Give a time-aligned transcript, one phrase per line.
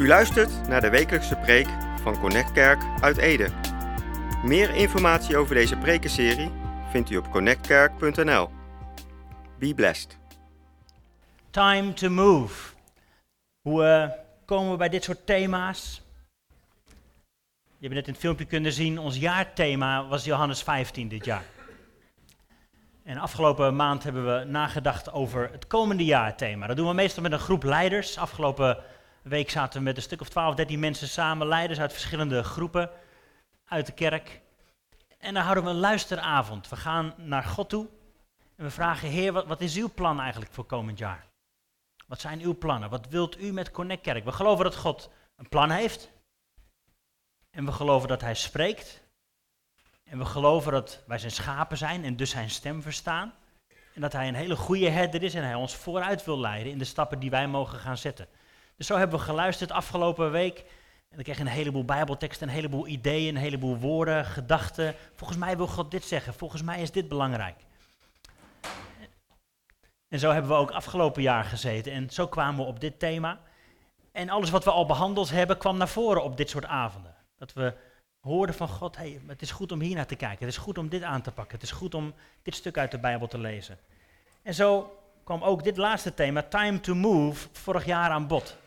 [0.00, 1.66] U luistert naar de wekelijkse preek
[2.02, 3.48] van Connect Kerk uit Ede.
[4.44, 6.50] Meer informatie over deze prekenserie
[6.90, 8.50] vindt u op connectkerk.nl.
[9.58, 10.18] Be blessed.
[11.50, 12.74] Time to move.
[13.60, 14.08] Hoe eh,
[14.44, 16.02] komen we bij dit soort thema's?
[17.78, 21.44] Je hebt net in het filmpje kunnen zien, ons jaarthema was Johannes 15 dit jaar.
[23.04, 26.66] En afgelopen maand hebben we nagedacht over het komende jaarthema.
[26.66, 28.18] Dat doen we meestal met een groep leiders.
[28.18, 28.78] Afgelopen
[29.22, 32.90] week zaten we met een stuk of 12, 13 mensen samen, leiders uit verschillende groepen
[33.64, 34.40] uit de kerk.
[35.18, 36.68] En dan houden we een luisteravond.
[36.68, 37.88] We gaan naar God toe
[38.56, 41.26] en we vragen, Heer, wat, wat is uw plan eigenlijk voor komend jaar?
[42.06, 42.90] Wat zijn uw plannen?
[42.90, 44.24] Wat wilt u met Connect Kerk?
[44.24, 46.10] We geloven dat God een plan heeft.
[47.50, 49.02] En we geloven dat hij spreekt.
[50.04, 53.34] En we geloven dat wij zijn schapen zijn en dus zijn stem verstaan.
[53.94, 56.78] En dat hij een hele goede herder is en hij ons vooruit wil leiden in
[56.78, 58.28] de stappen die wij mogen gaan zetten.
[58.80, 60.58] Dus zo hebben we geluisterd afgelopen week.
[61.08, 64.94] En dan kreeg een heleboel bijbelteksten, een heleboel ideeën, een heleboel woorden, gedachten.
[65.14, 67.56] Volgens mij wil God dit zeggen, volgens mij is dit belangrijk.
[70.08, 73.40] En zo hebben we ook afgelopen jaar gezeten en zo kwamen we op dit thema.
[74.12, 77.14] En alles wat we al behandeld hebben kwam naar voren op dit soort avonden.
[77.36, 77.74] Dat we
[78.20, 80.78] hoorden van God, hey, het is goed om hier naar te kijken, het is goed
[80.78, 83.38] om dit aan te pakken, het is goed om dit stuk uit de Bijbel te
[83.38, 83.78] lezen.
[84.42, 88.58] En zo kwam ook dit laatste thema, Time to Move, vorig jaar aan bod.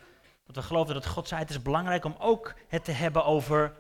[0.43, 3.73] Dat we geloofden dat God zei, het is belangrijk om ook het te hebben over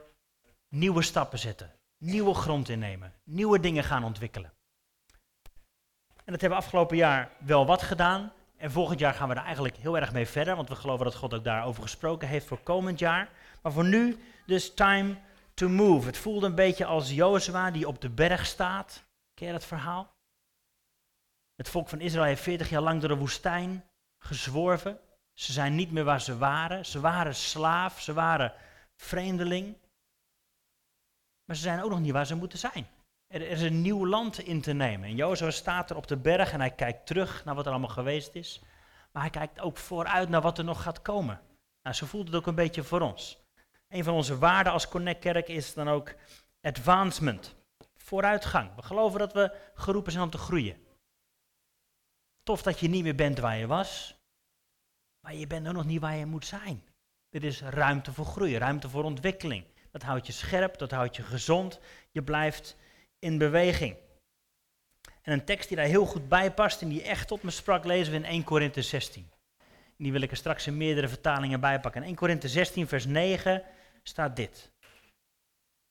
[0.69, 4.53] nieuwe stappen zetten, nieuwe grond innemen, nieuwe dingen gaan ontwikkelen.
[6.25, 8.31] En dat hebben we afgelopen jaar wel wat gedaan.
[8.57, 11.15] En volgend jaar gaan we er eigenlijk heel erg mee verder, want we geloven dat
[11.15, 13.29] God ook daarover gesproken heeft voor komend jaar.
[13.61, 15.17] Maar voor nu dus time
[15.53, 16.07] to move.
[16.07, 19.03] Het voelde een beetje als Jozua die op de berg staat.
[19.33, 20.13] Ken je dat verhaal?
[21.55, 23.85] Het volk van Israël heeft 40 jaar lang door de woestijn
[24.17, 24.99] gezworven.
[25.33, 26.85] Ze zijn niet meer waar ze waren.
[26.85, 28.53] Ze waren slaaf, ze waren
[28.95, 29.77] vreemdeling.
[31.45, 32.87] Maar ze zijn ook nog niet waar ze moeten zijn.
[33.27, 35.09] Er, is een nieuw land in te nemen.
[35.09, 37.89] En Jozua staat er op de berg en hij kijkt terug naar wat er allemaal
[37.89, 38.61] geweest is.
[39.11, 41.41] Maar hij kijkt ook vooruit naar wat er nog gaat komen.
[41.81, 43.41] Nou, zo voelt het ook een beetje voor ons.
[43.89, 46.13] Een van onze waarden als Connect Kerk is dan ook
[46.61, 47.55] advancement.
[47.95, 48.75] Vooruitgang.
[48.75, 50.77] We geloven dat we geroepen zijn om te groeien.
[52.43, 54.15] Tof dat je niet meer bent waar je was,
[55.23, 56.83] maar je bent ook nog niet waar je moet zijn.
[57.29, 59.65] Er is ruimte voor groei, ruimte voor ontwikkeling.
[59.91, 61.79] Dat houdt je scherp, dat houdt je gezond.
[62.11, 62.75] Je blijft
[63.19, 63.97] in beweging.
[65.21, 67.85] En een tekst die daar heel goed bij past en die echt tot me sprak,
[67.85, 69.31] lezen we in 1 Korinthe 16.
[69.97, 72.01] En die wil ik er straks in meerdere vertalingen bij pakken.
[72.01, 73.63] In 1 Korinthe 16, vers 9
[74.03, 74.71] staat dit.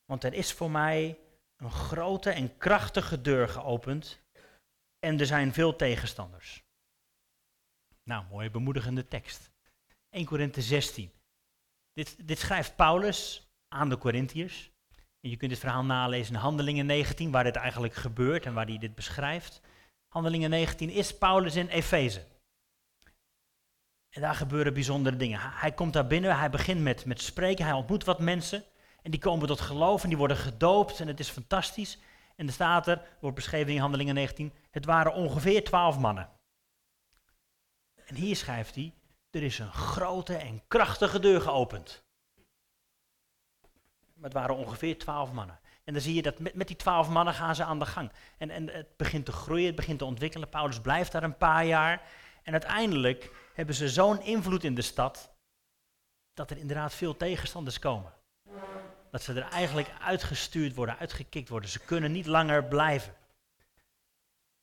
[0.05, 1.19] Want er is voor mij
[1.57, 4.21] een grote en krachtige deur geopend
[4.99, 6.65] en er zijn veel tegenstanders.
[8.05, 9.51] Nou, mooie bemoedigende tekst.
[10.11, 11.13] 1 Korinthe 16.
[11.93, 14.71] Dit, dit schrijft Paulus aan de Corinthiërs.
[15.21, 18.67] En je kunt dit verhaal nalezen in Handelingen 19, waar dit eigenlijk gebeurt en waar
[18.67, 19.61] hij dit beschrijft.
[20.09, 22.27] Handelingen 19 is Paulus in Efeze.
[24.11, 25.41] En daar gebeuren bijzondere dingen.
[25.43, 28.65] Hij komt daar binnen, hij begint met, met spreken, hij ontmoet wat mensen.
[29.03, 31.99] En die komen tot geloof en die worden gedoopt en het is fantastisch.
[32.37, 36.29] En er staat er, wordt beschreven in Handelingen 19, het waren ongeveer twaalf mannen.
[38.13, 38.95] En hier schrijft hij,
[39.31, 42.05] er is een grote en krachtige deur geopend.
[44.15, 45.61] Maar het waren ongeveer twaalf mannen.
[45.85, 48.13] En dan zie je dat met, met die twaalf mannen gaan ze aan de gang.
[48.39, 50.49] En, en het begint te groeien, het begint te ontwikkelen.
[50.49, 52.03] Paulus blijft daar een paar jaar.
[52.43, 55.35] En uiteindelijk hebben ze zo'n invloed in de stad,
[56.35, 58.13] dat er inderdaad veel tegenstanders komen.
[59.11, 61.71] Dat ze er eigenlijk uitgestuurd worden, uitgekikt worden.
[61.71, 63.15] Ze kunnen niet langer blijven.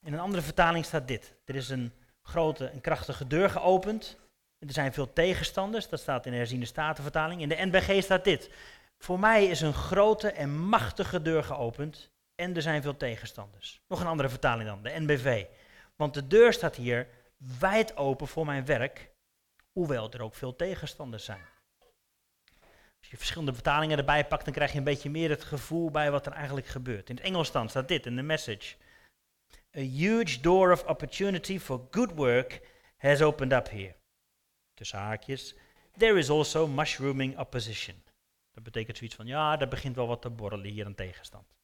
[0.02, 1.36] In een andere vertaling staat dit.
[1.46, 1.94] Er is een
[2.30, 4.18] grote en krachtige deur geopend.
[4.60, 5.90] Er zijn veel tegenstanders.
[5.90, 7.42] Dat staat in de herziende statenvertaling.
[7.42, 8.50] In de NBG staat dit.
[8.98, 12.10] Voor mij is een grote en machtige deur geopend.
[12.36, 13.82] En er zijn veel tegenstanders.
[13.88, 15.46] Nog een andere vertaling dan, de NBV.
[15.96, 17.08] Want de deur staat hier
[17.60, 19.12] wijd open voor mijn werk.
[19.72, 21.46] Hoewel er ook veel tegenstanders zijn.
[23.00, 26.12] Als je verschillende vertalingen erbij pakt, dan krijg je een beetje meer het gevoel bij
[26.12, 27.10] wat er eigenlijk gebeurt.
[27.10, 28.76] In het Engels dan staat dit in de message.
[29.78, 32.62] A huge door of opportunity for good work
[32.98, 33.96] has opened up here.
[34.74, 35.54] Tussen haakjes.
[35.98, 37.96] There is also mushrooming opposition.
[38.52, 41.56] Dat betekent zoiets van, ja, er begint wel wat te borrelen hier aan tegenstand.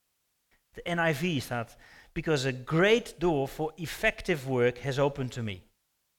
[0.72, 1.78] De NIV staat,
[2.12, 5.62] because a great door for effective work has opened to me.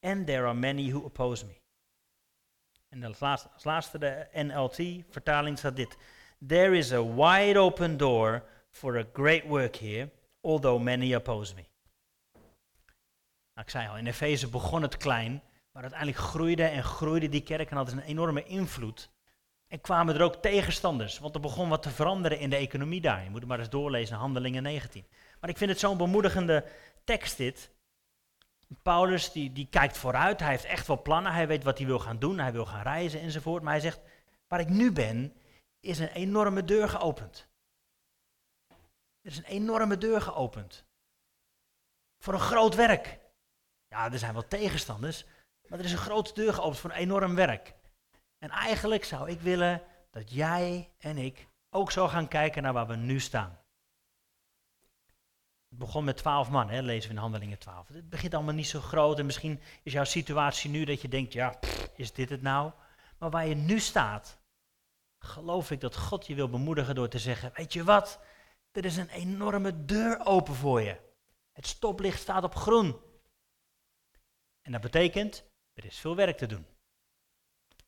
[0.01, 1.61] And there are many who oppose me.
[2.89, 5.97] En als laatste, laatste de NLT-vertaling staat dit.
[6.47, 10.11] There is a wide open door for a great work here,
[10.41, 11.65] although many oppose me.
[13.57, 15.43] Nou, ik zei al, in Efeze begon het klein,
[15.73, 19.11] Maar uiteindelijk groeide en groeide die kerk en ze een enorme invloed.
[19.69, 23.23] En kwamen er ook tegenstanders, want er begon wat te veranderen in de economie daar.
[23.23, 25.07] Je moet het maar eens doorlezen, Handelingen 19.
[25.41, 26.65] Maar ik vind het zo'n bemoedigende
[27.05, 27.71] tekst dit.
[28.83, 31.99] Paulus die, die kijkt vooruit, hij heeft echt wel plannen, hij weet wat hij wil
[31.99, 33.63] gaan doen, hij wil gaan reizen enzovoort.
[33.63, 34.01] Maar hij zegt,
[34.49, 35.33] waar ik nu ben,
[35.81, 37.49] is een enorme deur geopend.
[39.21, 40.85] Er is een enorme deur geopend.
[42.19, 43.25] Voor een groot werk.
[43.89, 45.25] Ja, er zijn wel tegenstanders,
[45.69, 47.75] maar er is een grote deur geopend voor een enorm werk.
[48.39, 52.87] En eigenlijk zou ik willen dat jij en ik ook zo gaan kijken naar waar
[52.87, 53.59] we nu staan.
[55.69, 57.89] Het begon met twaalf man, hè, lezen we in Handelingen 12.
[57.89, 61.33] Het begint allemaal niet zo groot en misschien is jouw situatie nu dat je denkt,
[61.33, 61.59] ja,
[61.97, 62.73] is dit het nou?
[63.19, 64.39] Maar waar je nu staat,
[65.19, 68.21] geloof ik dat God je wil bemoedigen door te zeggen, weet je wat,
[68.73, 70.97] er is een enorme deur open voor je.
[71.53, 72.97] Het stoplicht staat op groen.
[74.67, 76.67] En dat betekent, er is veel werk te doen.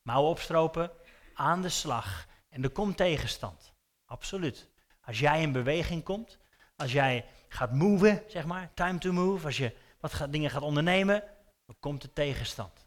[0.02, 0.90] Mouwen opstropen,
[1.34, 2.26] aan de slag.
[2.48, 3.72] En er komt tegenstand.
[4.04, 4.68] Absoluut.
[5.00, 6.38] Als jij in beweging komt,
[6.76, 11.24] als jij gaat move, zeg maar, time to move, als je wat dingen gaat ondernemen,
[11.66, 12.86] dan komt de tegenstand.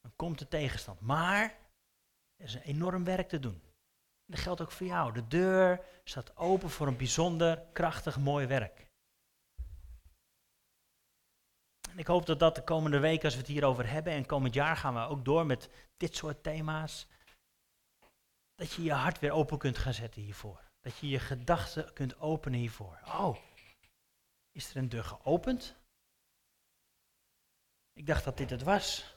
[0.00, 1.00] Dan komt de tegenstand.
[1.00, 1.42] Maar
[2.36, 3.60] er is een enorm werk te doen.
[3.62, 5.12] En dat geldt ook voor jou.
[5.12, 8.87] De deur staat open voor een bijzonder krachtig mooi werk.
[11.98, 14.76] Ik hoop dat dat de komende week, als we het hierover hebben, en komend jaar
[14.76, 17.06] gaan we ook door met dit soort thema's,
[18.54, 20.70] dat je je hart weer open kunt gaan zetten hiervoor.
[20.80, 22.98] Dat je je gedachten kunt openen hiervoor.
[23.04, 23.36] Oh,
[24.52, 25.76] is er een deur geopend?
[27.92, 29.16] Ik dacht dat dit het was.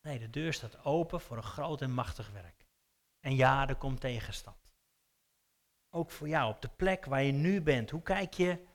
[0.00, 2.66] Nee, de deur staat open voor een groot en machtig werk.
[3.20, 4.72] En ja, er komt tegenstand.
[5.94, 7.90] Ook voor jou, op de plek waar je nu bent.
[7.90, 8.66] Hoe kijk je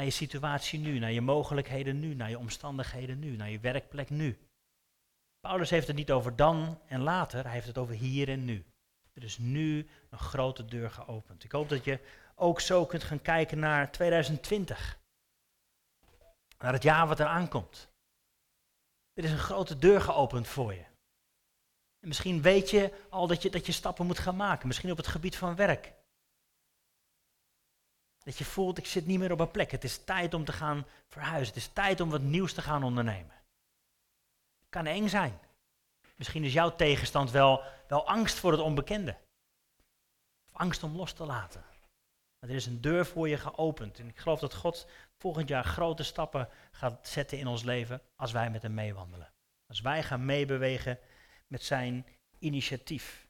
[0.00, 4.10] naar je situatie nu, naar je mogelijkheden nu, naar je omstandigheden nu, naar je werkplek
[4.10, 4.38] nu?
[5.40, 8.64] Paulus heeft het niet over dan en later, hij heeft het over hier en nu.
[9.12, 11.44] Er is nu een grote deur geopend.
[11.44, 11.98] Ik hoop dat je
[12.34, 14.98] ook zo kunt gaan kijken naar 2020.
[16.58, 17.88] Naar het jaar wat er aankomt.
[19.12, 20.84] Er is een grote deur geopend voor je.
[22.00, 24.66] En misschien weet je al dat je, dat je stappen moet gaan maken.
[24.66, 25.92] Misschien op het gebied van werk.
[28.30, 29.70] Dat je voelt, ik zit niet meer op een plek.
[29.70, 31.46] Het is tijd om te gaan verhuizen.
[31.46, 33.34] Het is tijd om wat nieuws te gaan ondernemen.
[34.60, 35.38] Het kan eng zijn.
[36.16, 39.16] Misschien is jouw tegenstand wel, wel angst voor het onbekende.
[40.46, 41.64] Of angst om los te laten.
[42.38, 43.98] Maar er is een deur voor je geopend.
[43.98, 44.86] En ik geloof dat God
[45.16, 49.32] volgend jaar grote stappen gaat zetten in ons leven als wij met hem meewandelen.
[49.66, 50.98] Als wij gaan meebewegen
[51.46, 52.06] met zijn
[52.38, 53.28] initiatief.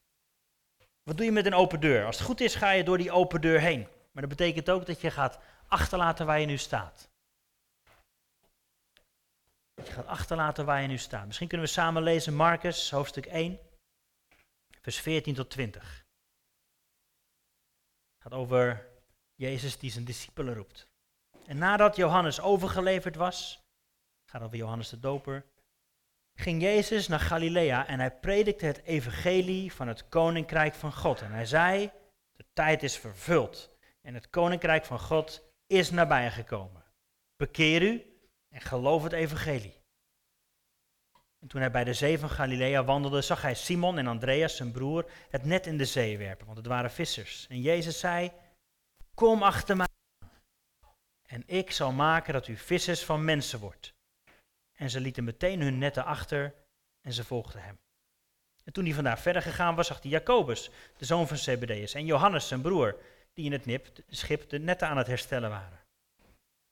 [1.03, 2.05] Wat doe je met een open deur?
[2.07, 3.87] Als het goed is, ga je door die open deur heen.
[4.11, 7.09] Maar dat betekent ook dat je gaat achterlaten waar je nu staat.
[9.75, 11.27] Dat je gaat achterlaten waar je nu staat.
[11.27, 13.59] Misschien kunnen we samen lezen Marcus, hoofdstuk 1,
[14.81, 16.05] vers 14 tot 20.
[18.13, 18.89] Het gaat over
[19.35, 20.89] Jezus die zijn discipelen roept.
[21.47, 23.63] En nadat Johannes overgeleverd was,
[24.31, 25.45] gaat over Johannes de Doper,
[26.35, 31.21] ging Jezus naar Galilea en hij predikte het evangelie van het koninkrijk van God.
[31.21, 31.91] En hij zei,
[32.33, 36.85] de tijd is vervuld en het koninkrijk van God is nabijgekomen.
[37.37, 39.79] Bekeer u en geloof het evangelie.
[41.39, 44.73] En toen hij bij de zee van Galilea wandelde, zag hij Simon en Andreas, zijn
[44.73, 47.47] broer, het net in de zee werpen, want het waren vissers.
[47.49, 48.33] En Jezus zei,
[49.15, 49.87] kom achter mij
[51.31, 53.95] en ik zal maken dat u vissers van mensen wordt.
[54.73, 56.55] En ze lieten meteen hun netten achter
[57.01, 57.79] en ze volgden hem.
[58.65, 62.05] En toen hij vandaar verder gegaan was, zag hij Jacobus, de zoon van Zebedeus, en
[62.05, 62.97] Johannes, zijn broer,
[63.33, 65.79] die in het nip, schip de netten aan het herstellen waren.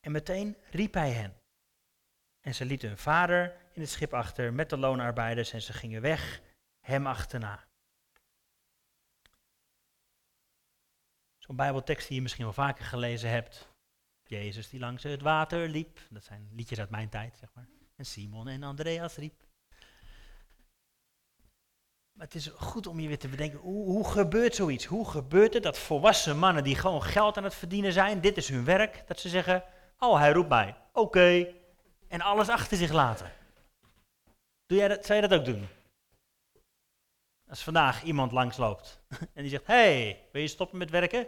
[0.00, 1.40] En meteen riep hij hen.
[2.40, 6.00] En ze lieten hun vader in het schip achter met de loonarbeiders en ze gingen
[6.00, 6.40] weg,
[6.80, 7.66] hem achterna.
[11.38, 13.68] Zo'n bijbeltekst die je misschien wel vaker gelezen hebt.
[14.24, 16.00] Jezus die langs het water liep.
[16.10, 17.68] Dat zijn liedjes uit mijn tijd, zeg maar.
[17.96, 19.47] En Simon en Andreas riep.
[22.18, 24.84] Maar het is goed om je weer te bedenken, hoe, gebeurt zoiets?
[24.84, 28.48] Hoe gebeurt het dat volwassen mannen die gewoon geld aan het verdienen zijn, dit is
[28.48, 29.64] hun werk, dat ze zeggen,
[29.98, 31.46] oh hij roept mij, oké,
[32.08, 33.32] en alles achter zich laten.
[34.66, 35.68] Doe jij dat, zou je dat ook doen?
[37.48, 39.00] Als vandaag iemand langsloopt
[39.34, 41.26] en die zegt, hey, wil je stoppen met werken?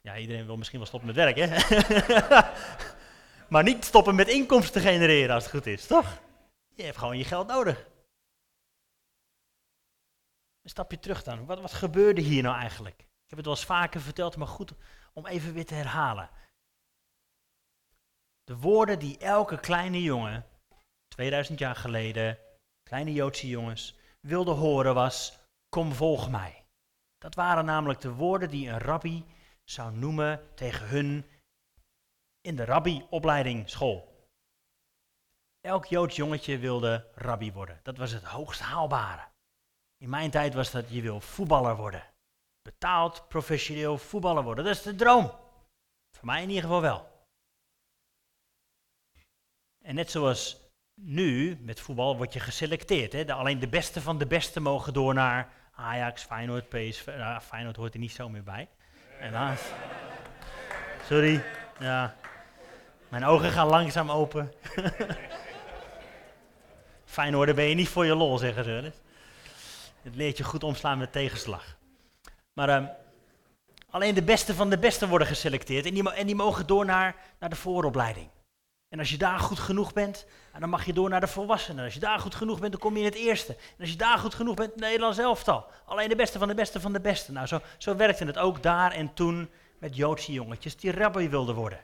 [0.00, 1.48] Ja, iedereen wil misschien wel stoppen met werken,
[3.48, 6.18] maar niet stoppen met inkomsten genereren als het goed is, toch?
[6.74, 7.94] Je hebt gewoon je geld nodig.
[10.66, 11.46] Een stapje terug dan.
[11.46, 13.00] Wat, wat gebeurde hier nou eigenlijk?
[13.00, 14.72] Ik heb het wel eens vaker verteld, maar goed
[15.12, 16.30] om even weer te herhalen.
[18.44, 20.46] De woorden die elke kleine jongen,
[21.08, 22.38] 2000 jaar geleden,
[22.82, 26.64] kleine Joodse jongens, wilde horen was, kom volg mij.
[27.18, 29.24] Dat waren namelijk de woorden die een rabbi
[29.64, 31.26] zou noemen tegen hun
[32.40, 34.28] in de rabbi-opleiding school.
[35.60, 37.80] Elk Joods jongetje wilde rabbi worden.
[37.82, 39.34] Dat was het hoogst haalbare.
[39.98, 42.04] In mijn tijd was dat je wil voetballer worden.
[42.62, 44.64] Betaald, professioneel voetballer worden.
[44.64, 45.24] Dat is de droom.
[46.10, 47.14] Voor mij in ieder geval wel.
[49.84, 50.60] En net zoals
[50.94, 53.12] nu met voetbal word je geselecteerd.
[53.12, 53.32] Hè?
[53.32, 57.06] alleen de beste van de beste mogen door naar Ajax, Feyenoord, PSV.
[57.06, 58.68] Nou, Feyenoord hoort er niet zo meer bij.
[59.08, 59.60] Helaas.
[61.04, 61.42] Sorry.
[61.78, 62.16] Ja.
[63.08, 64.52] Mijn ogen gaan langzaam open.
[67.04, 68.92] Feyenoord, ben je niet voor je lol, zeggen ze.
[70.06, 71.76] Het leert je goed omslaan met tegenslag.
[72.52, 72.88] Maar um,
[73.90, 75.86] alleen de beste van de beste worden geselecteerd.
[75.86, 78.28] En die, en die mogen door naar, naar de vooropleiding.
[78.88, 80.26] En als je daar goed genoeg bent,
[80.58, 81.84] dan mag je door naar de volwassenen.
[81.84, 83.52] Als je daar goed genoeg bent, dan kom je in het eerste.
[83.52, 85.66] En als je daar goed genoeg bent, Nederlands elftal.
[85.86, 87.32] Alleen de beste van de beste van de beste.
[87.32, 91.54] Nou, zo, zo werkte het ook daar en toen met Joodse jongetjes die rabbi wilden
[91.54, 91.80] worden.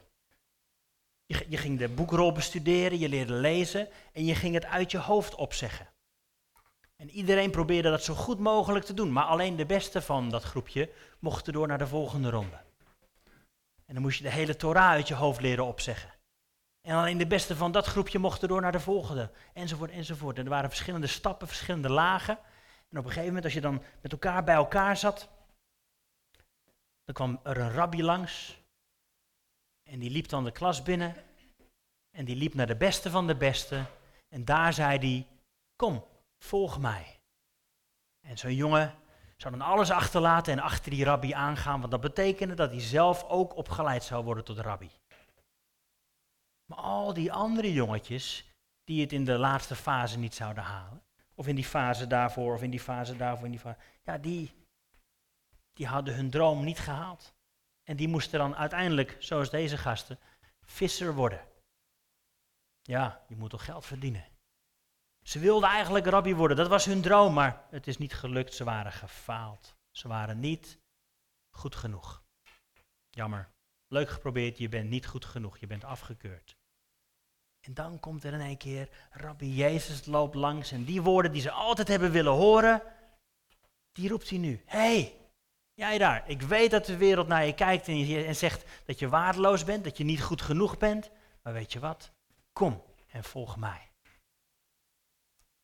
[1.27, 4.99] Je, je ging de boekrol bestuderen, je leerde lezen en je ging het uit je
[4.99, 5.92] hoofd opzeggen.
[7.03, 10.43] En iedereen probeerde dat zo goed mogelijk te doen, maar alleen de beste van dat
[10.43, 12.61] groepje mochten door naar de volgende ronde.
[13.87, 16.11] En dan moest je de hele Torah uit je hoofd leren opzeggen.
[16.81, 20.39] En alleen de beste van dat groepje mochten door naar de volgende, enzovoort, enzovoort.
[20.39, 22.39] En er waren verschillende stappen, verschillende lagen.
[22.89, 25.29] En op een gegeven moment, als je dan met elkaar bij elkaar zat,
[27.05, 28.59] dan kwam er een rabbi langs.
[29.91, 31.15] En die liep dan de klas binnen.
[32.11, 33.85] En die liep naar de beste van de beste.
[34.29, 35.27] En daar zei hij,
[35.77, 36.05] kom,
[36.43, 37.21] volg mij.
[38.21, 38.95] En zo'n jongen
[39.37, 43.25] zou dan alles achterlaten en achter die rabbi aangaan, want dat betekende dat hij zelf
[43.25, 44.91] ook opgeleid zou worden tot rabbi.
[46.67, 51.03] Maar al die andere jongetjes die het in de laatste fase niet zouden halen,
[51.35, 54.67] of in die fase daarvoor, of in die fase daarvoor, in die fase, ja, die,
[55.73, 57.35] die hadden hun droom niet gehaald.
[57.83, 60.19] En die moesten dan uiteindelijk, zoals deze gasten,
[60.61, 61.49] visser worden.
[62.83, 64.32] Ja, je moet toch geld verdienen.
[65.23, 68.55] Ze wilden eigenlijk rabbi worden, dat was hun droom, maar het is niet gelukt.
[68.55, 69.77] Ze waren gefaald.
[69.91, 70.79] Ze waren niet
[71.51, 72.23] goed genoeg.
[73.11, 73.51] Jammer.
[73.89, 76.57] Leuk geprobeerd, je bent niet goed genoeg, je bent afgekeurd.
[77.61, 81.43] En dan komt er in een keer, Rabbi Jezus loopt langs en die woorden die
[81.43, 82.83] ze altijd hebben willen horen,
[83.93, 84.63] die roept hij nu.
[84.67, 85.17] hey,
[85.75, 89.65] jij daar, ik weet dat de wereld naar je kijkt en zegt dat je waardeloos
[89.65, 91.11] bent, dat je niet goed genoeg bent,
[91.43, 92.13] maar weet je wat?
[92.53, 93.92] Kom en volg mij.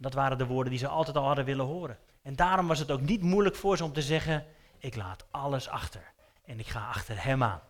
[0.01, 1.99] Dat waren de woorden die ze altijd al hadden willen horen.
[2.23, 4.47] En daarom was het ook niet moeilijk voor ze om te zeggen,
[4.79, 6.13] ik laat alles achter
[6.43, 7.63] en ik ga achter hem aan.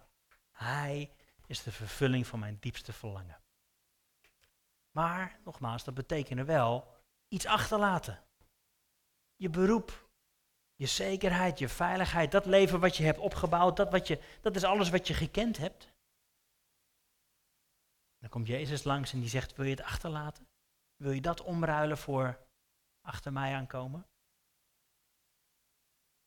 [0.53, 1.13] Hij
[1.47, 3.41] is de vervulling van mijn diepste verlangen.
[4.91, 6.95] Maar, nogmaals, dat betekende wel
[7.29, 8.23] iets achterlaten.
[9.37, 10.09] Je beroep,
[10.75, 14.65] je zekerheid, je veiligheid, dat leven wat je hebt opgebouwd, dat, wat je, dat is
[14.65, 15.93] alles wat je gekend hebt.
[18.19, 20.47] Dan komt Jezus langs en die zegt, wil je het achterlaten?
[20.99, 22.39] Wil je dat omruilen voor
[23.01, 24.07] achter mij aankomen?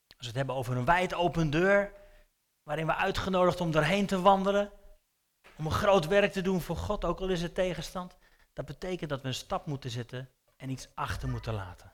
[0.07, 1.93] Als we het hebben over een wijd open deur,
[2.63, 4.71] waarin we uitgenodigd om doorheen te wandelen,
[5.57, 8.17] om een groot werk te doen voor God, ook al is het tegenstand,
[8.53, 11.93] dat betekent dat we een stap moeten zetten en iets achter moeten laten.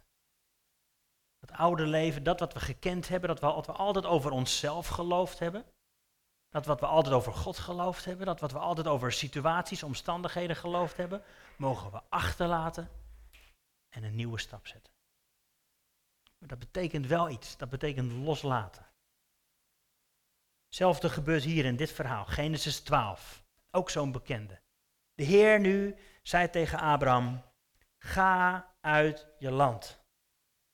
[1.39, 5.39] Dat oude leven, dat wat we gekend hebben, dat wat we altijd over onszelf geloofd
[5.39, 5.65] hebben,
[6.49, 10.55] dat wat we altijd over God geloofd hebben, dat wat we altijd over situaties, omstandigheden
[10.55, 11.23] geloofd hebben,
[11.57, 12.89] mogen we achterlaten
[13.89, 14.93] en een nieuwe stap zetten.
[16.37, 18.85] Maar dat betekent wel iets, dat betekent loslaten.
[20.65, 24.61] Hetzelfde gebeurt hier in dit verhaal, Genesis 12, ook zo'n bekende.
[25.13, 27.41] De Heer nu zei tegen Abraham,
[27.97, 29.99] ga uit je land,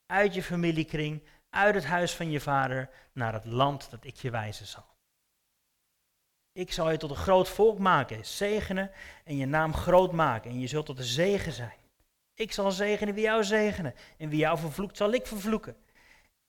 [0.05, 4.29] uit je familiekring, uit het huis van je vader, naar het land dat ik je
[4.29, 4.92] wijzen zal.
[6.53, 8.91] Ik zal je tot een groot volk maken, zegenen
[9.23, 11.77] en je naam groot maken en je zult tot een zegen zijn.
[12.33, 15.77] Ik zal zegenen wie jou zegenen en wie jou vervloekt zal ik vervloeken.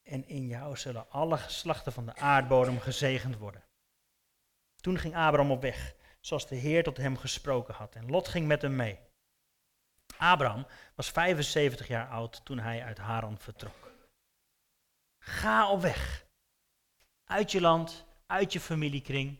[0.02, 3.64] En in jou zullen alle geslachten van de aardbodem gezegend worden.
[4.76, 8.46] Toen ging Abraham op weg, zoals de Heer tot hem gesproken had, en Lot ging
[8.46, 8.98] met hem mee.
[10.16, 13.92] Abraham was 75 jaar oud toen hij uit Haran vertrok.
[15.18, 16.26] Ga op weg.
[17.24, 19.38] Uit je land, uit je familiekring,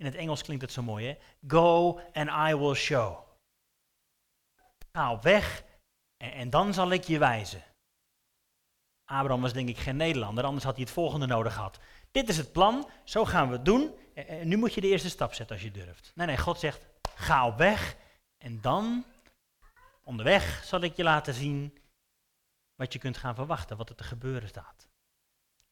[0.00, 1.16] in het Engels klinkt het zo mooi, hè?
[1.46, 3.18] Go and I will show.
[4.92, 5.64] Ga op weg
[6.16, 7.62] en, en dan zal ik je wijzen.
[9.04, 11.78] Abraham was denk ik geen Nederlander, anders had hij het volgende nodig gehad.
[12.10, 13.94] Dit is het plan, zo gaan we het doen.
[14.14, 16.12] En, nu moet je de eerste stap zetten als je durft.
[16.14, 17.96] Nee, nee, God zegt, Ga op weg
[18.38, 19.04] en dan,
[20.04, 21.78] onderweg, zal ik je laten zien
[22.74, 24.88] wat je kunt gaan verwachten, wat er te gebeuren staat.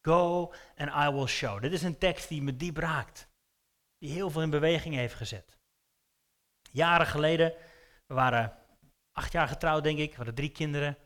[0.02, 1.60] Go and I will show.
[1.60, 3.28] Dit is een tekst die me diep raakt.
[3.98, 5.56] Die heel veel in beweging heeft gezet.
[6.70, 7.54] Jaren geleden,
[8.06, 8.58] we waren
[9.12, 10.96] acht jaar getrouwd denk ik, we hadden drie kinderen.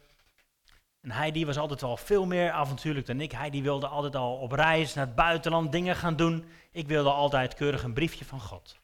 [1.00, 3.32] En hij die was altijd wel veel meer avontuurlijk dan ik.
[3.32, 6.44] Hij die wilde altijd al op reis naar het buitenland dingen gaan doen.
[6.70, 8.80] Ik wilde altijd keurig een briefje van God.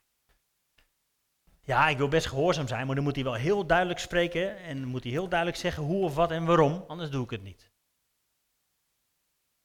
[1.68, 4.84] Ja, ik wil best gehoorzaam zijn, maar dan moet hij wel heel duidelijk spreken en
[4.84, 7.70] moet hij heel duidelijk zeggen hoe of wat en waarom, anders doe ik het niet.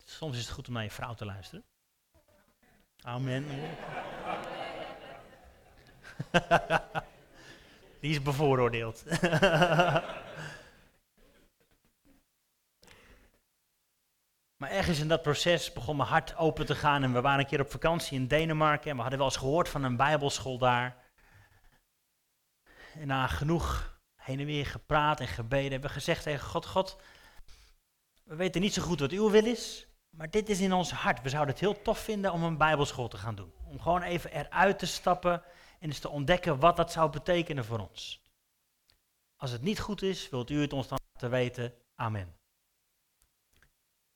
[0.05, 1.65] Soms is het goed om naar je vrouw te luisteren.
[3.05, 3.45] Amen.
[7.99, 9.03] Die is bevooroordeeld.
[14.57, 17.45] maar ergens in dat proces begon mijn hart open te gaan en we waren een
[17.45, 20.97] keer op vakantie in Denemarken en we hadden wel eens gehoord van een bijbelschool daar.
[22.93, 27.01] En na genoeg heen en weer gepraat en gebeden hebben we gezegd tegen God, God,
[28.23, 31.21] we weten niet zo goed wat uw wil is, maar dit is in ons hart.
[31.21, 33.53] We zouden het heel tof vinden om een bijbelschool te gaan doen.
[33.65, 35.43] Om gewoon even eruit te stappen
[35.79, 38.21] en eens te ontdekken wat dat zou betekenen voor ons.
[39.35, 41.73] Als het niet goed is, wilt u het ons dan laten weten.
[41.95, 42.35] Amen.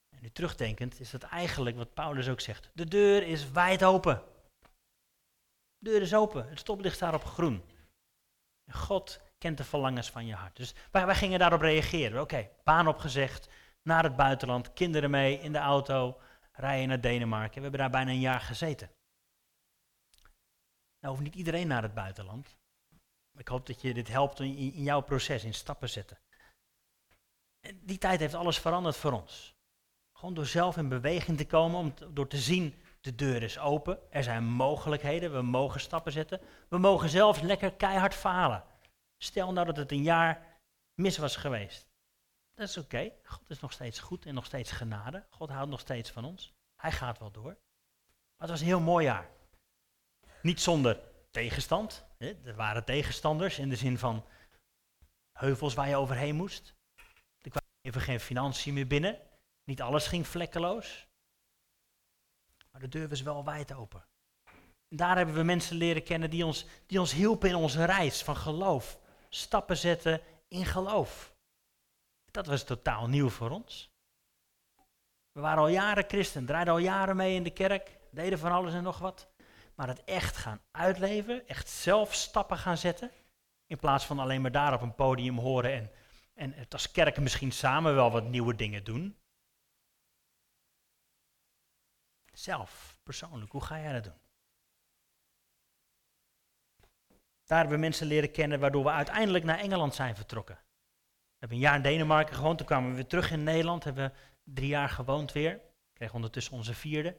[0.10, 2.70] En nu terugdenkend is dat eigenlijk wat Paulus ook zegt.
[2.74, 4.24] De deur is wijd open.
[5.78, 6.50] De deur is open.
[6.50, 7.64] Het stoplicht staat op groen.
[8.66, 10.56] En God kent de verlangens van je hart.
[10.56, 12.22] Dus wij, wij gingen daarop reageren.
[12.22, 13.50] Oké, baan opgezegd,
[13.88, 16.20] naar het buitenland, kinderen mee in de auto,
[16.52, 17.56] rijden naar Denemarken.
[17.56, 18.90] We hebben daar bijna een jaar gezeten.
[21.00, 22.58] Nou hoeft niet iedereen naar het buitenland.
[23.38, 26.20] Ik hoop dat je dit helpt in, in jouw proces, in stappen zetten.
[27.60, 29.56] En die tijd heeft alles veranderd voor ons.
[30.14, 34.12] Gewoon door zelf in beweging te komen, om door te zien, de deur is open,
[34.12, 36.42] er zijn mogelijkheden, we mogen stappen zetten.
[36.70, 38.64] We mogen zelfs lekker keihard falen.
[39.18, 40.60] Stel nou dat het een jaar
[40.94, 41.88] mis was geweest.
[42.58, 43.12] Dat is oké.
[43.24, 45.26] God is nog steeds goed en nog steeds genade.
[45.30, 46.54] God houdt nog steeds van ons.
[46.76, 47.44] Hij gaat wel door.
[47.44, 49.30] Maar het was een heel mooi jaar.
[50.42, 51.00] Niet zonder
[51.32, 52.06] tegenstand.
[52.18, 54.26] Er waren tegenstanders in de zin van
[55.32, 56.76] heuvels waar je overheen moest.
[57.42, 59.20] Er kwamen even geen financiën meer binnen.
[59.64, 61.08] Niet alles ging vlekkeloos.
[62.72, 64.06] Maar de deur was wel wijd open.
[64.88, 68.24] En daar hebben we mensen leren kennen die ons, die ons hielpen in onze reis
[68.24, 69.00] van geloof.
[69.30, 71.36] Stappen zetten in geloof.
[72.38, 73.92] Dat was totaal nieuw voor ons.
[75.32, 78.74] We waren al jaren christen, draaiden al jaren mee in de kerk, deden van alles
[78.74, 79.28] en nog wat.
[79.76, 83.12] Maar het echt gaan uitleven, echt zelf stappen gaan zetten,
[83.66, 85.92] in plaats van alleen maar daar op een podium horen en,
[86.34, 89.18] en het als kerk misschien samen wel wat nieuwe dingen doen.
[92.34, 94.20] Zelf, persoonlijk, hoe ga jij dat doen?
[97.46, 100.66] Daar hebben we mensen leren kennen waardoor we uiteindelijk naar Engeland zijn vertrokken.
[101.38, 104.68] Hebben een jaar in Denemarken gewoond, toen kwamen we weer terug in Nederland, hebben drie
[104.68, 105.62] jaar gewoond weer.
[105.94, 107.18] Kregen ondertussen onze vierde.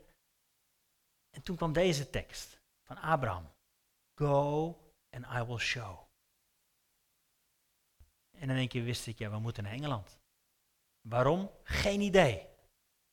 [1.31, 3.53] En toen kwam deze tekst van Abraham.
[4.15, 4.67] Go
[5.11, 6.07] and I will show.
[8.31, 10.21] En in één keer wist ik, ja, we moeten naar Engeland.
[11.01, 11.51] Waarom?
[11.63, 12.49] Geen idee.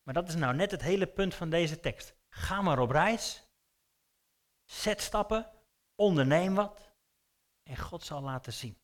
[0.04, 2.16] Maar dat is nou net het hele punt van deze tekst.
[2.30, 3.48] Ga maar op reis.
[4.64, 5.52] Zet stappen.
[5.96, 6.94] Onderneem wat.
[7.64, 8.78] En God zal laten zien.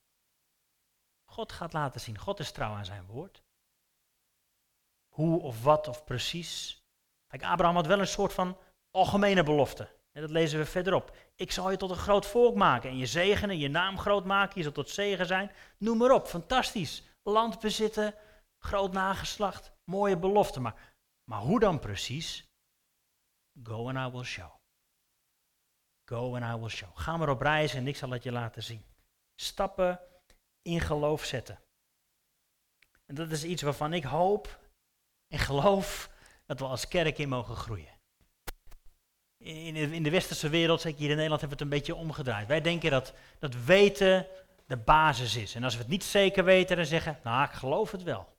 [1.32, 2.18] God gaat laten zien.
[2.18, 3.44] God is trouw aan zijn woord.
[5.08, 6.84] Hoe of wat of precies.
[7.28, 8.58] Kijk, Abraham had wel een soort van
[8.92, 9.90] algemene belofte.
[10.12, 11.16] En dat lezen we verderop.
[11.36, 14.58] Ik zal je tot een groot volk maken en je zegenen, je naam groot maken,
[14.58, 15.52] je zal tot zegen zijn.
[15.78, 17.04] Noem maar op, fantastisch.
[17.24, 18.16] Land bezitten,
[18.58, 20.60] groot nageslacht, mooie belofte.
[20.60, 22.50] Maar, maar hoe dan precies?
[23.64, 24.52] Go and I will show.
[26.06, 26.90] Go and I will show.
[26.94, 28.86] Ga maar op reis en ik zal het je laten zien.
[29.36, 30.00] Stappen
[30.62, 31.60] in geloof zetten.
[33.06, 34.60] En dat is iets waarvan ik hoop
[35.28, 36.10] en geloof
[36.46, 38.00] dat we als kerk in mogen groeien.
[39.38, 42.48] In in de westerse wereld, zeker hier in Nederland, hebben we het een beetje omgedraaid.
[42.48, 44.28] Wij denken dat, dat weten
[44.66, 45.56] de basis is.
[45.56, 48.38] En als we het niet zeker weten, dan zeggen nou, ik geloof het wel.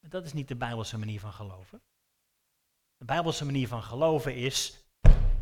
[0.00, 1.82] Maar dat is niet de Bijbelse manier van geloven.
[2.96, 4.84] De Bijbelse manier van geloven is,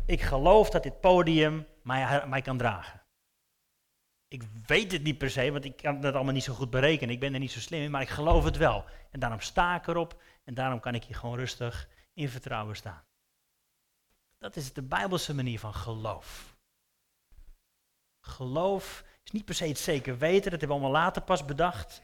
[0.05, 3.02] ik geloof dat dit podium mij, mij kan dragen.
[4.33, 7.13] Ik weet het niet per se, want ik kan dat allemaal niet zo goed berekenen.
[7.13, 8.85] Ik ben er niet zo slim in, maar ik geloof het wel.
[9.11, 13.03] En daarom sta ik erop en daarom kan ik hier gewoon rustig in vertrouwen staan.
[14.37, 16.57] Dat is de Bijbelse manier van geloof.
[18.19, 22.01] Geloof is niet per se het zeker weten, dat hebben we allemaal later pas bedacht.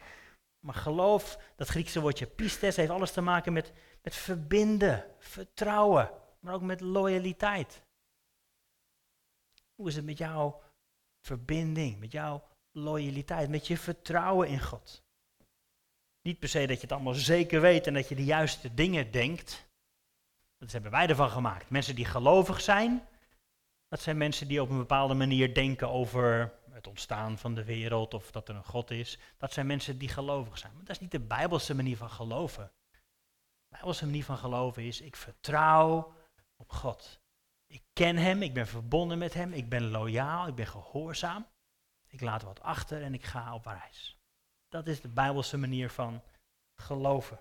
[0.59, 6.53] Maar geloof, dat Griekse woordje pistes, heeft alles te maken met, met verbinden, vertrouwen, maar
[6.53, 7.83] ook met loyaliteit.
[9.75, 10.61] Hoe is het met jouw
[11.29, 15.03] verbinding, met jouw loyaliteit, met je vertrouwen in God.
[16.21, 19.11] Niet per se dat je het allemaal zeker weet en dat je de juiste dingen
[19.11, 19.67] denkt.
[20.57, 21.69] Dat hebben wij ervan gemaakt.
[21.69, 23.07] Mensen die gelovig zijn,
[23.87, 28.13] dat zijn mensen die op een bepaalde manier denken over het ontstaan van de wereld
[28.13, 29.17] of dat er een God is.
[29.37, 30.73] Dat zijn mensen die gelovig zijn.
[30.73, 32.71] Maar dat is niet de Bijbelse manier van geloven.
[32.91, 32.99] De
[33.69, 36.13] Bijbelse manier van geloven is, ik vertrouw
[36.55, 37.19] op God.
[37.69, 41.47] Ik ken Hem, ik ben verbonden met Hem, ik ben loyaal, ik ben gehoorzaam.
[42.07, 44.17] Ik laat wat achter en ik ga op reis.
[44.67, 46.23] Dat is de Bijbelse manier van
[46.75, 47.39] geloven.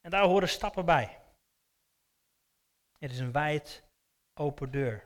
[0.00, 1.22] En daar horen stappen bij.
[2.98, 3.84] Het is een wijd
[4.34, 5.04] open deur.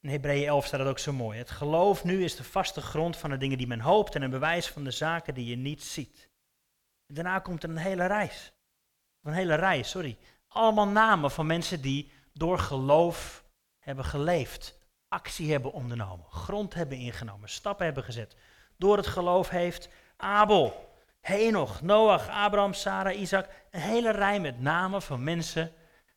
[0.00, 1.38] In Hebreeën 11 staat het ook zo mooi.
[1.38, 4.30] Het geloof nu is de vaste grond van de dingen die men hoopt en een
[4.30, 6.30] bewijs van de zaken die je niet ziet.
[7.06, 8.52] Daarna komt er een hele reis.
[9.20, 10.18] Een hele rij, sorry.
[10.48, 13.44] Allemaal namen van mensen die door geloof
[13.78, 18.36] hebben geleefd, actie hebben ondernomen, grond hebben ingenomen, stappen hebben gezet.
[18.76, 25.02] Door het geloof heeft Abel, Henoch, Noach, Abraham, Sarah, Isaac, een hele rij met namen
[25.02, 25.72] van mensen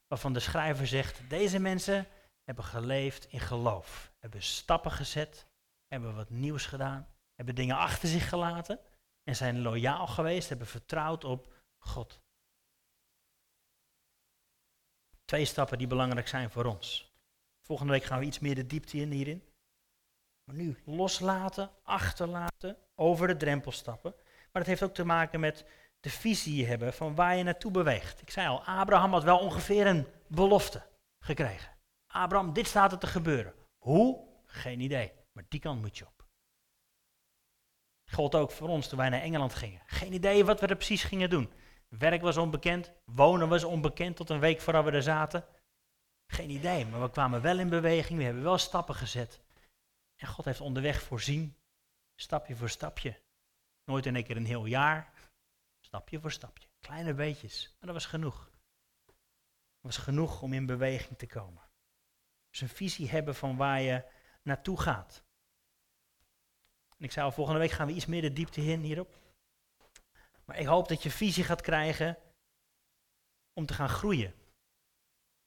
[0.08, 2.08] waarvan de schrijver zegt, deze mensen
[2.44, 5.48] hebben geleefd in geloof, hebben stappen gezet,
[5.88, 8.80] hebben wat nieuws gedaan, hebben dingen achter zich gelaten
[9.24, 12.20] en zijn loyaal geweest, hebben vertrouwd op God.
[15.32, 17.13] Twee stappen die belangrijk zijn voor ons.
[17.62, 19.44] Volgende week gaan we iets meer de diepte in hierin.
[20.44, 24.13] Maar nu loslaten, achterlaten, over de drempel stappen.
[24.24, 25.65] Maar dat heeft ook te maken met
[26.00, 28.22] de visie hebben van waar je naartoe beweegt.
[28.22, 30.82] Ik zei al, Abraham had wel ongeveer een belofte
[31.20, 31.72] gekregen.
[32.08, 33.54] Abraham, dit staat er te gebeuren.
[33.78, 34.28] Hoe?
[34.46, 35.12] Geen idee.
[35.32, 36.26] Maar die kant moet je op.
[38.06, 39.82] Gold ook voor ons toen wij naar Engeland gingen.
[39.86, 41.52] Geen idee wat we er precies gingen doen.
[41.97, 45.45] Werk was onbekend, wonen was onbekend tot een week voordat we er zaten.
[46.27, 49.41] Geen idee, maar we kwamen wel in beweging, we hebben wel stappen gezet.
[50.15, 51.58] En God heeft onderweg voorzien,
[52.15, 53.21] stapje voor stapje.
[53.86, 55.13] Nooit in één keer een heel jaar,
[55.80, 56.67] stapje voor stapje.
[56.80, 58.49] Kleine beetjes, maar dat was genoeg.
[59.06, 59.15] Dat
[59.82, 61.63] was genoeg om in beweging te komen.
[62.49, 64.06] Dus een visie hebben van waar je
[64.41, 65.23] naartoe gaat.
[66.97, 69.21] En ik zei al, volgende week gaan we iets meer de diepte in hierop.
[70.52, 72.18] Maar ik hoop dat je visie gaat krijgen
[73.54, 74.34] om te gaan groeien.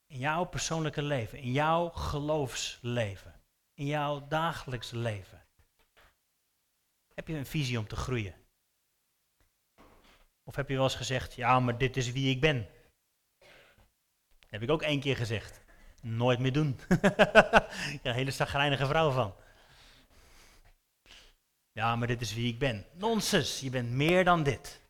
[0.05, 3.41] In jouw persoonlijke leven, in jouw geloofsleven,
[3.73, 5.45] in jouw dagelijks leven.
[7.13, 8.35] Heb je een visie om te groeien?
[10.43, 12.69] Of heb je wel eens gezegd, ja, maar dit is wie ik ben?
[14.47, 15.61] Heb ik ook één keer gezegd.
[16.01, 16.79] Nooit meer doen.
[16.89, 17.69] ja,
[18.03, 19.35] een hele zagrijnige vrouw van.
[21.71, 22.85] Ja, maar dit is wie ik ben.
[22.93, 24.83] Nonsens, je bent meer dan dit.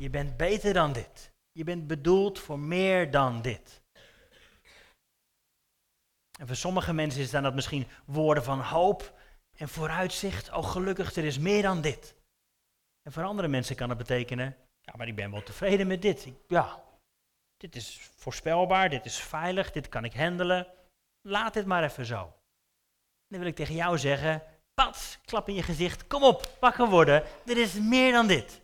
[0.00, 1.32] Je bent beter dan dit.
[1.52, 3.82] Je bent bedoeld voor meer dan dit.
[6.38, 9.18] En voor sommige mensen dan dat misschien woorden van hoop
[9.56, 10.52] en vooruitzicht.
[10.52, 12.14] Oh, gelukkig, er is meer dan dit.
[13.02, 16.28] En voor andere mensen kan het betekenen, ja, maar ik ben wel tevreden met dit.
[16.48, 16.84] ja,
[17.56, 20.66] dit is voorspelbaar, dit is veilig, dit kan ik handelen.
[21.28, 22.32] Laat dit maar even zo.
[23.28, 24.42] Dan wil ik tegen jou zeggen,
[24.74, 27.22] pat, klap in je gezicht, kom op, wakker worden.
[27.46, 28.59] Er is meer dan dit.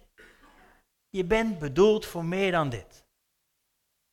[1.17, 3.05] Je bent bedoeld voor meer dan dit.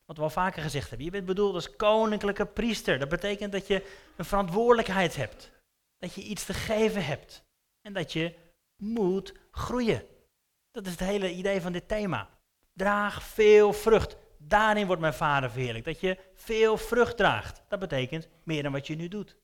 [0.06, 1.06] Wat we al vaker gezegd hebben.
[1.06, 3.00] Je bent bedoeld als koninklijke priester.
[3.00, 5.52] Dat betekent dat je een verantwoordelijkheid hebt.
[5.98, 7.44] Dat je iets te geven hebt.
[7.82, 8.36] En dat je
[8.76, 10.06] moet groeien.
[10.72, 12.30] Dat is het hele idee van dit thema.
[12.74, 14.18] Draag veel vrucht.
[14.38, 15.86] Daarin wordt mijn vader verheerlijk.
[15.86, 17.62] Dat je veel vrucht draagt.
[17.68, 19.38] Dat betekent meer dan wat je nu doet.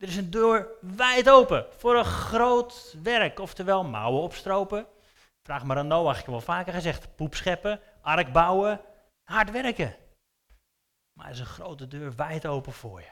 [0.00, 4.86] Er is een deur wijd open voor een groot werk, oftewel mouwen opstropen.
[5.42, 8.80] Vraag maar aan Noach, ik heb wel vaker gezegd, poep scheppen, ark bouwen,
[9.22, 9.96] hard werken.
[11.12, 13.10] Maar er is een grote deur wijd open voor je.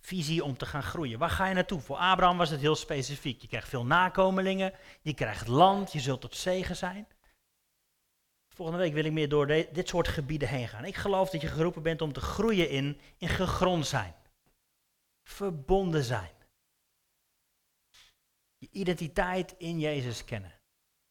[0.00, 1.18] Visie om te gaan groeien.
[1.18, 1.80] Waar ga je naartoe?
[1.80, 3.40] Voor Abraham was het heel specifiek.
[3.40, 7.08] Je krijgt veel nakomelingen, je krijgt land, je zult tot zegen zijn.
[8.54, 10.84] Volgende week wil ik meer door dit soort gebieden heen gaan.
[10.84, 14.14] Ik geloof dat je geroepen bent om te groeien in, in gegrond zijn
[15.28, 16.34] verbonden zijn.
[18.56, 20.60] Je identiteit in Jezus kennen.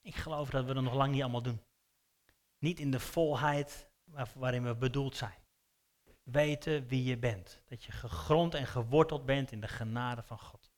[0.01, 1.62] Ik geloof dat we dat nog lang niet allemaal doen.
[2.58, 3.88] Niet in de volheid
[4.34, 5.43] waarin we bedoeld zijn.
[6.23, 7.62] Weten wie je bent.
[7.65, 10.71] Dat je gegrond en geworteld bent in de genade van God.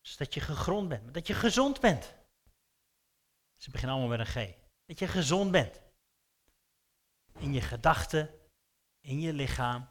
[0.00, 2.14] Dus dat je gegrond bent, dat je gezond bent.
[3.54, 4.54] Ze beginnen allemaal met een G.
[4.84, 5.82] Dat je gezond bent.
[7.38, 8.37] In je gedachten,
[9.08, 9.88] in je lichaam,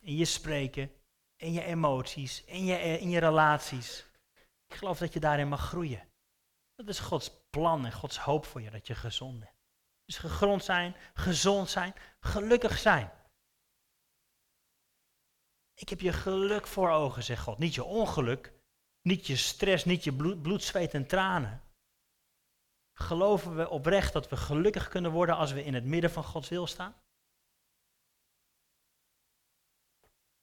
[0.00, 0.92] in je spreken,
[1.36, 4.04] in je emoties, in je, in je relaties.
[4.66, 6.08] Ik geloof dat je daarin mag groeien.
[6.74, 9.52] Dat is Gods plan en Gods hoop voor je, dat je gezond bent.
[10.04, 13.12] Dus gegrond zijn, gezond zijn, gelukkig zijn.
[15.74, 17.58] Ik heb je geluk voor ogen, zegt God.
[17.58, 18.52] Niet je ongeluk,
[19.02, 21.62] niet je stress, niet je bloed, bloed zweet en tranen.
[22.92, 26.48] Geloven we oprecht dat we gelukkig kunnen worden als we in het midden van Gods
[26.48, 26.94] wil staan?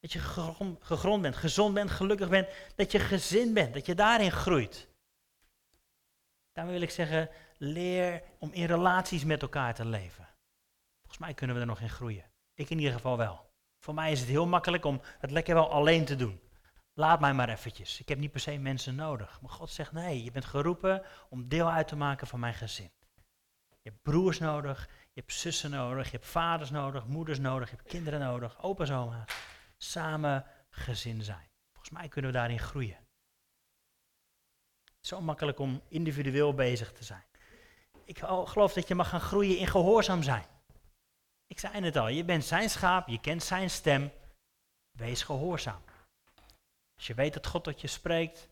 [0.05, 0.19] Dat je
[0.79, 4.87] gegrond bent, gezond bent, gelukkig bent, dat je gezin bent, dat je daarin groeit.
[6.51, 10.27] Daarmee wil ik zeggen, leer om in relaties met elkaar te leven.
[10.99, 12.31] Volgens mij kunnen we er nog in groeien.
[12.53, 13.49] Ik in ieder geval wel.
[13.79, 16.39] Voor mij is het heel makkelijk om het lekker wel alleen te doen.
[16.93, 17.99] Laat mij maar eventjes.
[17.99, 19.41] Ik heb niet per se mensen nodig.
[19.41, 22.91] Maar God zegt nee, je bent geroepen om deel uit te maken van mijn gezin.
[23.81, 27.75] Je hebt broers nodig, je hebt zussen nodig, je hebt vaders nodig, moeders nodig, je
[27.75, 29.54] hebt kinderen nodig, opa's, oma's.
[29.77, 31.49] Samen gezin zijn.
[31.71, 32.97] Volgens mij kunnen we daarin groeien.
[34.99, 37.23] Zo makkelijk om individueel bezig te zijn.
[38.05, 40.45] Ik geloof dat je mag gaan groeien in gehoorzaam zijn.
[41.47, 44.11] Ik zei het al, je bent zijn schaap, je kent zijn stem.
[44.91, 45.81] Wees gehoorzaam.
[46.95, 48.49] Als je weet dat God tot je spreekt,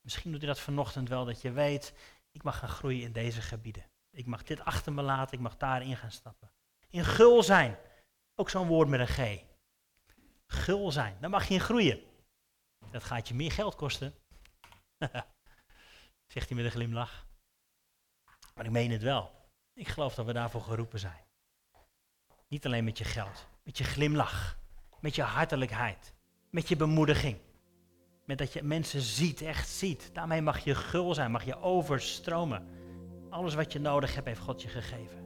[0.00, 1.94] misschien doet hij dat vanochtend wel, dat je weet,
[2.30, 3.90] ik mag gaan groeien in deze gebieden.
[4.10, 6.52] Ik mag dit achter me laten, ik mag daarin gaan stappen.
[6.90, 7.78] In gul zijn,
[8.34, 9.44] ook zo'n woord met een G.
[10.52, 12.00] Gul zijn, dan mag je in groeien.
[12.90, 14.14] Dat gaat je meer geld kosten.
[16.32, 17.26] Zegt hij met een glimlach.
[18.54, 19.30] Maar ik meen het wel.
[19.74, 21.24] Ik geloof dat we daarvoor geroepen zijn.
[22.48, 24.58] Niet alleen met je geld, met je glimlach,
[25.00, 26.14] met je hartelijkheid,
[26.50, 27.38] met je bemoediging.
[28.24, 30.10] Met dat je mensen ziet, echt ziet.
[30.14, 32.68] Daarmee mag je gul zijn, mag je overstromen.
[33.30, 35.20] Alles wat je nodig hebt, heeft God je gegeven.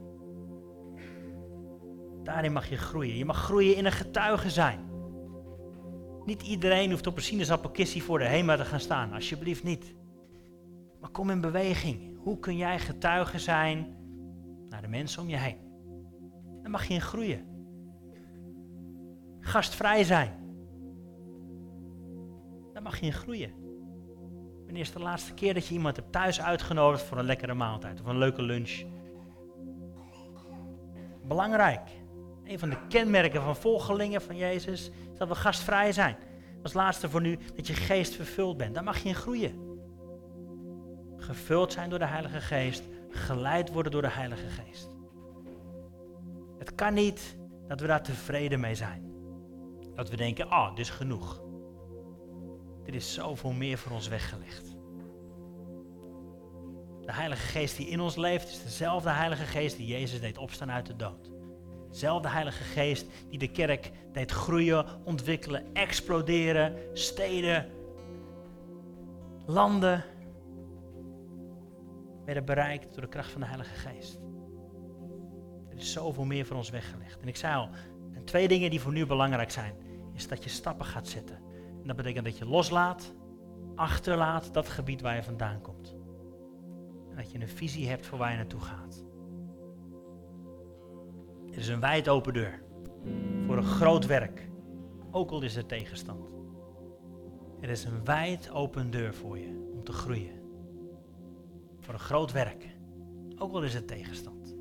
[2.24, 3.16] Daarin mag je groeien.
[3.16, 4.95] Je mag groeien in een getuige zijn.
[6.26, 9.12] Niet iedereen hoeft op een sinaasappelkissie voor de HEMA te gaan staan.
[9.12, 9.94] Alsjeblieft niet.
[11.00, 12.18] Maar kom in beweging.
[12.18, 13.96] Hoe kun jij getuige zijn
[14.68, 15.56] naar de mensen om je heen?
[16.62, 17.46] Dan mag je in groeien.
[19.40, 20.32] Gastvrij zijn.
[22.72, 23.52] Dan mag je in groeien.
[24.64, 28.00] Wanneer is de laatste keer dat je iemand hebt thuis uitgenodigd voor een lekkere maaltijd
[28.00, 28.84] of een leuke lunch?
[31.26, 32.04] Belangrijk.
[32.46, 36.16] Een van de kenmerken van volgelingen van Jezus is dat we gastvrij zijn.
[36.62, 38.74] Als laatste voor nu dat je geest vervuld bent.
[38.74, 39.80] Daar mag je in groeien.
[41.16, 44.88] Gevuld zijn door de Heilige Geest, geleid worden door de Heilige Geest.
[46.58, 47.36] Het kan niet
[47.68, 49.12] dat we daar tevreden mee zijn.
[49.94, 51.42] Dat we denken, ah, oh, dit is genoeg.
[52.84, 54.76] Er is zoveel meer voor ons weggelegd.
[57.00, 60.70] De Heilige Geest die in ons leeft is dezelfde Heilige Geest die Jezus deed opstaan
[60.70, 61.35] uit de dood.
[61.88, 67.66] Dezelfde Heilige Geest die de kerk deed groeien, ontwikkelen, exploderen, steden,
[69.46, 70.04] landen
[72.24, 74.18] werden bereikt door de kracht van de Heilige Geest.
[75.70, 77.20] Er is zoveel meer voor ons weggelegd.
[77.20, 77.68] En ik zei al,
[78.12, 79.74] en twee dingen die voor nu belangrijk zijn,
[80.14, 81.36] is dat je stappen gaat zetten.
[81.80, 83.14] En dat betekent dat je loslaat,
[83.74, 85.96] achterlaat dat gebied waar je vandaan komt.
[87.10, 89.05] En dat je een visie hebt voor waar je naartoe gaat.
[91.56, 92.62] Er is een wijd open deur
[93.46, 94.48] voor een groot werk,
[95.10, 96.30] ook al is er tegenstand.
[97.60, 100.40] Er is een wijd open deur voor je om te groeien.
[101.80, 102.66] Voor een groot werk,
[103.38, 104.56] ook al is er tegenstand.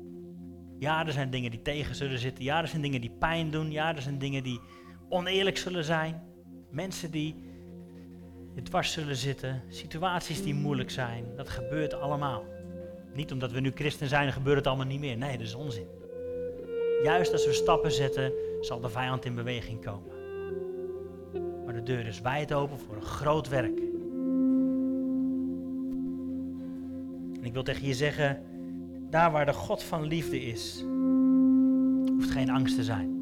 [0.78, 2.44] Ja, er zijn dingen die tegen zullen zitten.
[2.44, 3.70] Ja, er zijn dingen die pijn doen.
[3.70, 4.60] Ja, er zijn dingen die
[5.08, 6.22] oneerlijk zullen zijn.
[6.70, 7.34] Mensen die
[8.54, 9.62] je dwars zullen zitten.
[9.68, 11.24] Situaties die moeilijk zijn.
[11.36, 12.44] Dat gebeurt allemaal.
[13.14, 15.16] Niet omdat we nu christen zijn, gebeurt het allemaal niet meer.
[15.16, 15.96] Nee, dat is onzin.
[17.02, 20.14] Juist als we stappen zetten, zal de vijand in beweging komen.
[21.64, 23.78] Maar de deur is wijd open voor een groot werk.
[27.38, 28.42] En ik wil tegen je zeggen,
[29.10, 30.84] daar waar de God van liefde is,
[32.12, 33.14] hoeft geen angst te zijn.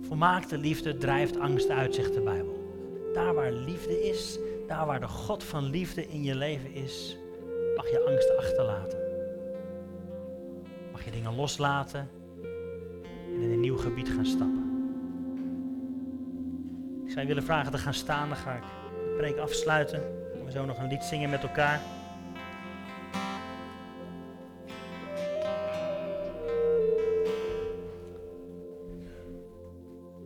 [0.00, 2.62] Volmaakte liefde drijft angst uit, zegt de Bijbel.
[3.12, 7.16] Daar waar liefde is, daar waar de God van liefde in je leven is,
[7.76, 9.03] mag je angst achterlaten.
[11.12, 12.08] Dingen loslaten
[13.34, 14.62] en in een nieuw gebied gaan stappen.
[17.04, 20.00] Ik zou je willen vragen te gaan staan, dan ga ik de preek afsluiten.
[20.44, 21.80] We zo nog een lied zingen met elkaar.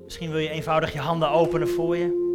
[0.05, 2.27] Misschien wil je eenvoudig je handen openen voor je.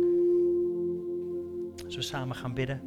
[1.86, 2.82] Als we samen gaan bidden.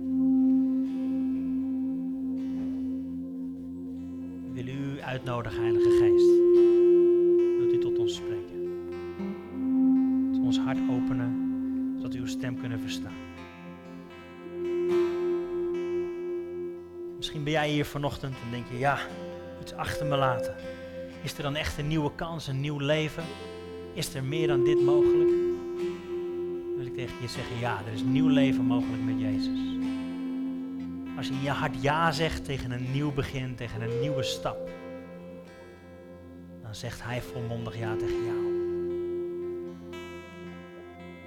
[5.17, 6.31] Uitnodigen, Heilige Geest.
[7.59, 8.85] Wilt u tot ons spreken?
[10.45, 13.13] Ons hart openen, zodat we uw stem kunnen verstaan.
[17.17, 18.99] Misschien ben jij hier vanochtend en denk je, ja,
[19.61, 20.55] iets achter me laten?
[21.23, 23.25] Is er dan echt een nieuwe kans, een nieuw leven?
[23.93, 25.29] Is er meer dan dit mogelijk?
[25.29, 29.59] Dan wil ik tegen je zeggen, ja, er is nieuw leven mogelijk met Jezus.
[31.17, 34.69] Als je in je hart ja zegt tegen een nieuw begin, tegen een nieuwe stap,
[36.67, 38.55] dan zegt Hij volmondig ja tegen jou.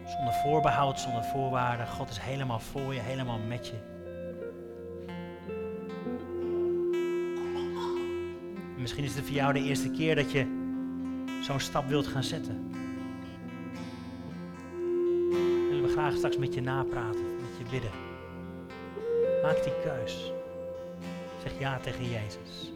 [0.06, 1.88] Zonder voorbehoud, zonder voorwaarden.
[1.88, 3.98] God is helemaal voor je, helemaal met je.
[8.80, 10.46] misschien is het voor jou de eerste keer dat je
[11.42, 12.72] zo'n stap wilt gaan zetten.
[15.70, 17.92] Willen we graag straks met je napraten, met je bidden.
[19.44, 20.32] Maak die keus.
[21.42, 22.72] Zeg ja tegen Jezus.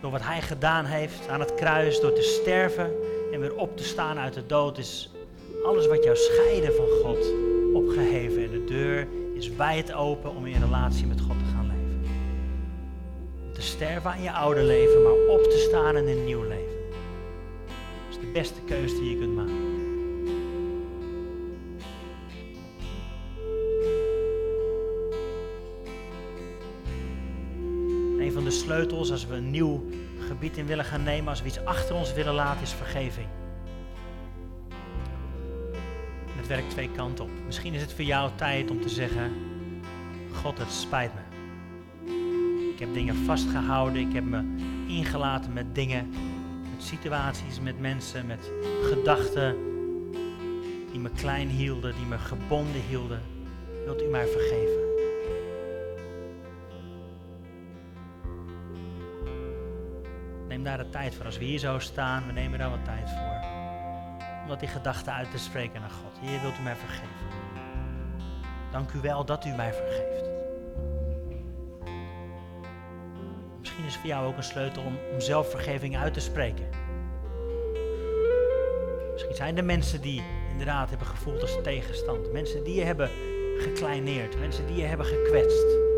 [0.00, 2.92] Door wat Hij gedaan heeft aan het kruis, door te sterven
[3.32, 5.10] en weer op te staan uit de dood, is
[5.64, 7.32] alles wat jou scheiden van God
[7.74, 8.42] opgeheven.
[8.42, 12.12] En de deur is wijd open om in relatie met God te gaan leven.
[13.54, 16.78] Te sterven aan je oude leven, maar op te staan in een nieuw leven.
[18.08, 19.59] Dat is de beste keuze die je kunt maken.
[29.10, 29.84] Als we een nieuw
[30.18, 33.26] gebied in willen gaan nemen, als we iets achter ons willen laten, is vergeving
[36.50, 37.30] werkt twee kanten op.
[37.46, 39.32] Misschien is het voor jou tijd om te zeggen:
[40.32, 41.20] God, het spijt me.
[42.72, 44.42] Ik heb dingen vastgehouden, ik heb me
[44.86, 46.08] ingelaten met dingen,
[46.70, 48.50] met situaties, met mensen, met
[48.82, 49.56] gedachten
[50.90, 53.20] die me klein hielden, die me gebonden hielden.
[53.84, 54.89] Wilt u mij vergeven?
[60.76, 61.24] Daar de tijd voor.
[61.24, 63.40] Als we hier zo staan, we nemen daar wat tijd voor
[64.50, 66.18] om die gedachten uit te spreken naar God.
[66.20, 67.08] Heer, wilt u mij vergeven?
[68.70, 70.28] Dank u wel dat u mij vergeeft.
[73.60, 76.68] Misschien is voor jou ook een sleutel om, om zelfvergeving uit te spreken.
[79.12, 82.32] Misschien zijn er mensen die inderdaad hebben gevoeld als tegenstand.
[82.32, 83.10] Mensen die je hebben
[83.58, 84.38] gekleineerd.
[84.38, 85.89] Mensen die je hebben gekwetst.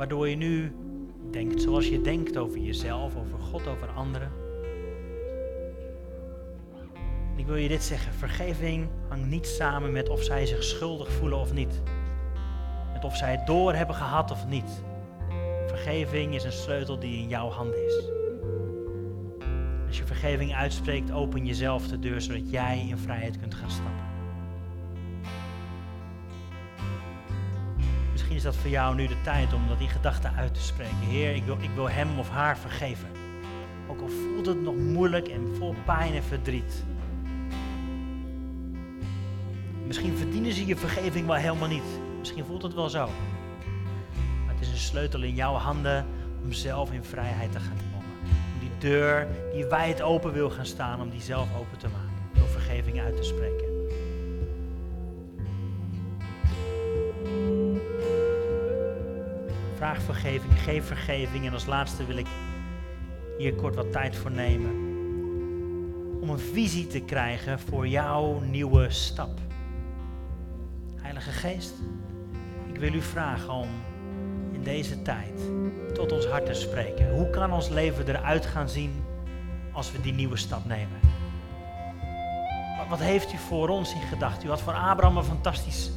[0.00, 0.72] Waardoor je nu
[1.30, 4.32] denkt zoals je denkt over jezelf, over God, over anderen.
[7.36, 11.38] Ik wil je dit zeggen, vergeving hangt niet samen met of zij zich schuldig voelen
[11.38, 11.82] of niet.
[12.92, 14.82] Met of zij het door hebben gehad of niet.
[15.66, 18.10] Vergeving is een sleutel die in jouw handen is.
[19.86, 24.09] Als je vergeving uitspreekt, open jezelf de deur zodat jij in vrijheid kunt gaan stappen.
[28.40, 30.96] Is dat voor jou nu de tijd om dat die gedachte uit te spreken.
[30.96, 33.08] Heer, ik wil, ik wil hem of haar vergeven.
[33.88, 36.84] Ook al voelt het nog moeilijk en vol pijn en verdriet.
[39.86, 41.82] Misschien verdienen ze je vergeving wel helemaal niet.
[42.18, 43.08] Misschien voelt het wel zo.
[44.44, 46.06] Maar het is een sleutel in jouw handen
[46.42, 48.16] om zelf in vrijheid te gaan komen.
[48.52, 52.38] Om die deur die wijd open wil gaan staan, om die zelf open te maken.
[52.38, 53.79] Door vergeving uit te spreken.
[59.98, 61.46] Vergeving, geef vergeving.
[61.46, 62.26] En als laatste wil ik
[63.38, 64.70] hier kort wat tijd voor nemen.
[66.20, 69.38] Om een visie te krijgen voor jouw nieuwe stap.
[70.96, 71.74] Heilige Geest,
[72.72, 73.68] ik wil u vragen om
[74.52, 75.40] in deze tijd
[75.94, 77.14] tot ons hart te spreken.
[77.14, 79.04] Hoe kan ons leven eruit gaan zien
[79.72, 80.98] als we die nieuwe stap nemen?
[82.88, 84.46] Wat heeft u voor ons in gedachten?
[84.46, 85.90] U had voor Abraham een fantastisch,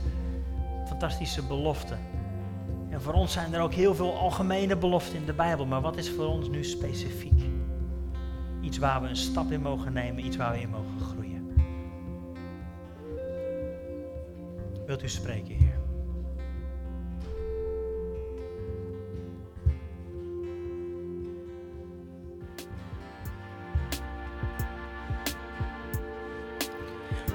[0.87, 1.95] fantastische belofte.
[2.93, 5.65] En voor ons zijn er ook heel veel algemene beloften in de Bijbel.
[5.65, 7.41] Maar wat is voor ons nu specifiek?
[8.61, 11.53] Iets waar we een stap in mogen nemen, iets waar we in mogen groeien.
[14.85, 15.81] Wilt u spreken, Heer?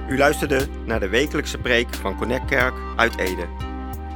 [0.08, 3.67] U luisterde naar de wekelijkse preek van Connect Kerk uit Ede.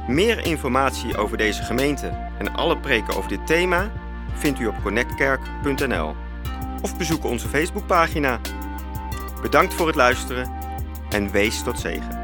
[0.07, 3.91] Meer informatie over deze gemeente en alle preken over dit thema
[4.33, 6.15] vindt u op connectkerk.nl
[6.81, 8.39] of bezoek onze Facebookpagina.
[9.41, 10.51] Bedankt voor het luisteren
[11.09, 12.22] en wees tot zegen.